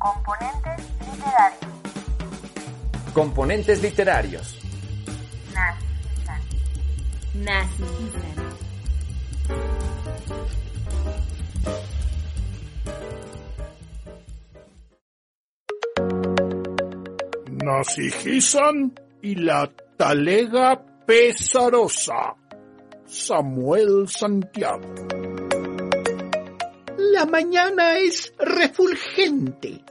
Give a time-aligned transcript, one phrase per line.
[0.00, 0.80] Componentes
[1.12, 1.60] literarios.
[3.12, 4.58] Componentes literarios.
[7.34, 8.40] Nazistan.
[17.62, 22.36] Nasijisan y la talega pesarosa.
[23.04, 24.94] Samuel Santiago.
[27.20, 29.84] La mañana es refulgente.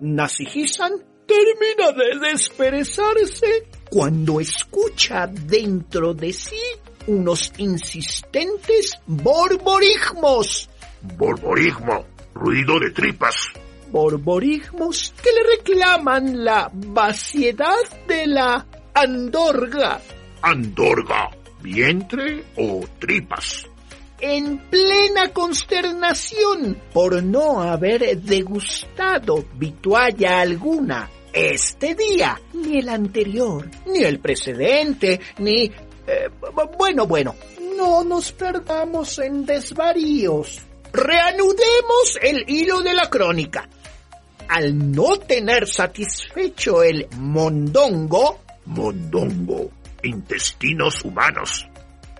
[0.00, 0.90] Nasijisan
[1.24, 6.58] termina de desperezarse cuando escucha dentro de sí
[7.06, 10.68] unos insistentes borborismos.
[11.16, 13.36] Borborismo, ruido de tripas.
[13.92, 20.00] Borborismos que le reclaman la vaciedad de la andorga.
[20.42, 21.30] Andorga,
[21.62, 23.68] vientre o tripas.
[24.24, 34.04] En plena consternación por no haber degustado vitualla alguna este día, ni el anterior, ni
[34.04, 35.64] el precedente, ni...
[35.64, 36.28] eh,
[36.78, 37.34] bueno, bueno,
[37.76, 40.62] no nos perdamos en desvaríos.
[40.92, 43.68] Reanudemos el hilo de la crónica.
[44.46, 49.68] Al no tener satisfecho el mondongo, Mondongo,
[50.04, 51.66] intestinos humanos.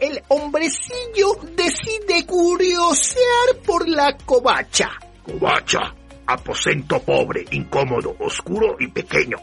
[0.03, 4.91] El hombrecillo decide curiosear por la covacha.
[5.23, 5.95] Covacha,
[6.27, 9.37] aposento pobre, incómodo, oscuro y pequeño.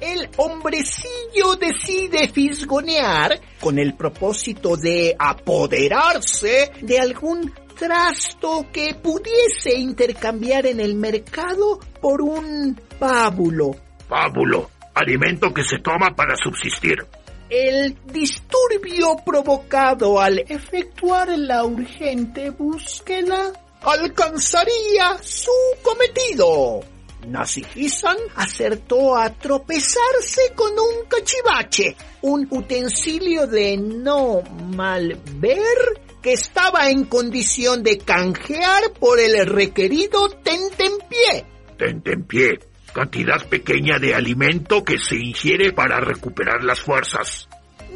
[0.00, 10.64] El hombrecillo decide fisgonear con el propósito de apoderarse de algún trasto que pudiese intercambiar
[10.64, 13.72] en el mercado por un pábulo.
[14.08, 17.06] Pábulo, alimento que se toma para subsistir.
[17.48, 23.52] El disturbio provocado al efectuar la urgente búsqueda
[23.82, 26.80] alcanzaría su cometido.
[27.28, 34.42] Nasijisan acertó a tropezarse con un cachivache, un utensilio de no
[34.74, 41.46] mal ver que estaba en condición de canjear por el requerido tentempié.
[41.78, 42.58] Tentempié,
[42.96, 47.46] cantidad pequeña de alimento que se ingiere para recuperar las fuerzas.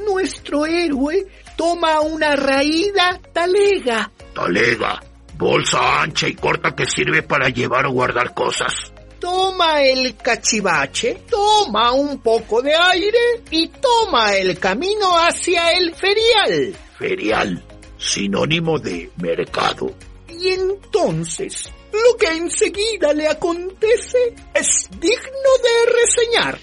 [0.07, 5.01] Nuestro héroe toma una raída talega Talega,
[5.39, 8.93] bolsa ancha y corta que sirve para llevar o guardar cosas.
[9.19, 16.77] toma el cachivache, toma un poco de aire y toma el camino hacia el ferial.
[16.99, 17.65] Ferial,
[17.97, 19.95] sinónimo de mercado.
[20.29, 26.59] Y entonces, lo que enseguida le acontece es digno de reseñar.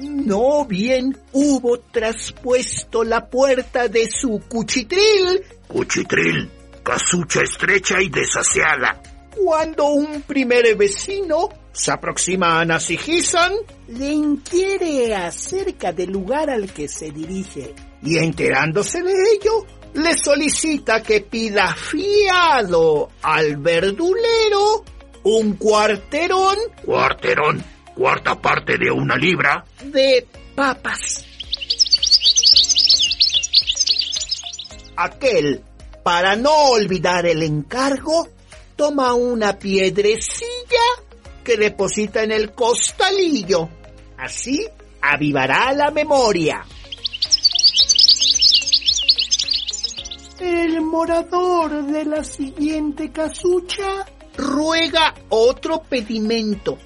[0.00, 6.50] No bien hubo traspuesto la puerta de su cuchitril Cuchitril,
[6.82, 9.02] casucha estrecha y desaseada.
[9.36, 13.52] cuando un primer vecino se aproxima a Nasijisan,
[13.88, 21.02] le inquiere acerca del lugar al que se dirige y enterándose de ello, le solicita
[21.02, 24.84] que pida fiado al verdulero
[25.24, 29.64] un cuarterón Cuarterón, cuarta parte de una libra.
[29.84, 31.24] de papas.
[34.96, 35.62] Aquel,
[36.02, 38.28] para no olvidar el encargo,
[38.74, 40.46] toma una piedrecilla
[41.44, 43.68] que deposita en el costalillo.
[44.16, 44.66] Así
[45.00, 46.64] avivará la memoria.
[50.88, 54.06] Morador de la siguiente casucha
[54.36, 56.78] ruega otro pedimento.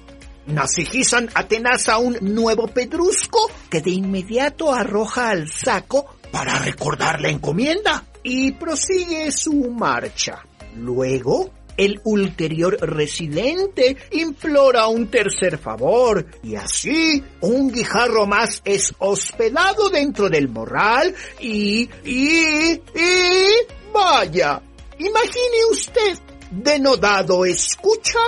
[0.47, 8.03] Nasijisan atenaza un nuevo pedrusco que de inmediato arroja al saco para recordar la encomienda
[8.23, 10.43] y prosigue su marcha.
[10.75, 19.89] Luego, el ulterior residente implora un tercer favor y así un guijarro más es hospedado
[19.89, 21.89] dentro del morral y...
[22.03, 22.71] y...
[22.73, 23.82] y...
[23.93, 24.61] vaya,
[24.97, 26.17] imagine usted,
[26.51, 28.19] denodado escucha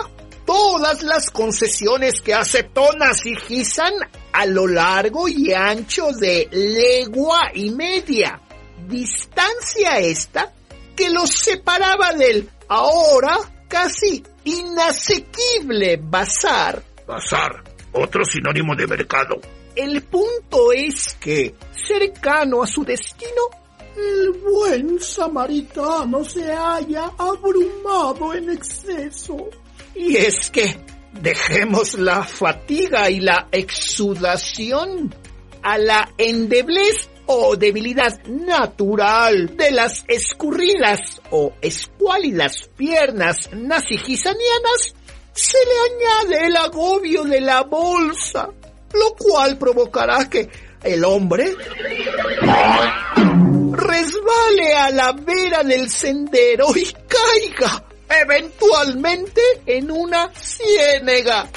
[0.45, 3.93] todas las concesiones que aceptó Nasijisan
[4.31, 8.39] a lo largo y ancho de legua y media.
[8.87, 10.53] Distancia esta
[10.95, 16.83] que los separaba del ahora casi inasequible bazar.
[17.07, 17.63] Bazar,
[17.93, 19.41] otro sinónimo de mercado.
[19.75, 23.49] El punto es que, cercano a su destino,
[23.97, 29.49] el buen samaritano se halla abrumado en exceso.
[29.95, 30.77] Y es que
[31.21, 35.13] dejemos la fatiga y la exudación
[35.61, 44.93] a la endeblez o debilidad natural de las escurridas o escuálidas piernas nasigisanianas,
[45.33, 48.49] se le añade el agobio de la bolsa,
[48.93, 50.47] lo cual provocará que
[50.83, 51.55] el hombre
[53.95, 61.47] resbale a la vera del sendero y caiga eventualmente en una ciénega.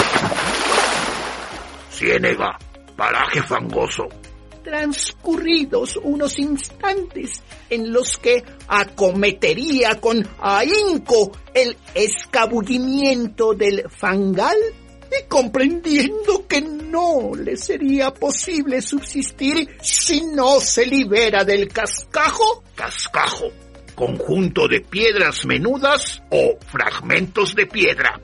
[1.90, 2.58] Ciénega,
[2.96, 4.08] paraje fangoso.
[4.62, 14.56] Transcurridos unos instantes en los que acometería con ahínco el escabullimiento del fangal,
[15.10, 22.62] y comprendiendo que no le sería posible subsistir si no se libera del cascajo.
[22.74, 23.46] Cascajo,
[23.94, 28.20] conjunto de piedras menudas o fragmentos de piedra.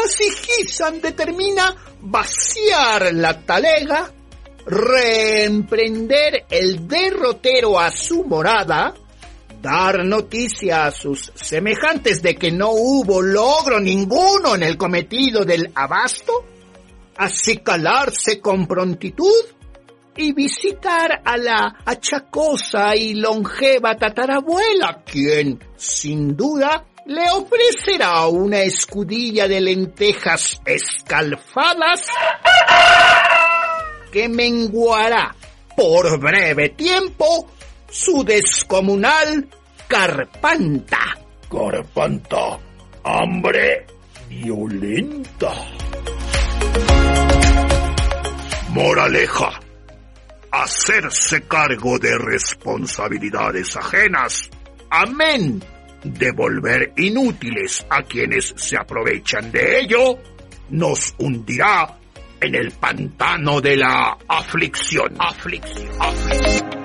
[0.00, 4.10] Nasigisan determina vaciar la talega,
[4.66, 8.94] reemprender el derrotero a su morada,
[9.64, 15.72] dar noticia a sus semejantes de que no hubo logro ninguno en el cometido del
[15.74, 16.44] abasto,
[17.16, 19.46] acicalarse con prontitud
[20.16, 29.48] y visitar a la achacosa y longeva tatarabuela, quien, sin duda, le ofrecerá una escudilla
[29.48, 32.02] de lentejas escalfadas
[34.12, 35.34] que menguará
[35.74, 37.48] por breve tiempo
[37.94, 39.48] su descomunal
[39.86, 41.16] carpanta.
[41.48, 42.58] Carpanta,
[43.04, 43.86] hambre
[44.28, 45.52] violenta.
[48.70, 49.60] Moraleja,
[50.50, 54.50] hacerse cargo de responsabilidades ajenas.
[54.90, 55.62] Amén.
[56.02, 60.18] Devolver inútiles a quienes se aprovechan de ello
[60.70, 61.96] nos hundirá
[62.40, 65.14] en el pantano de la aflicción.
[65.16, 65.88] Aflicción.
[66.00, 66.83] Aflicción.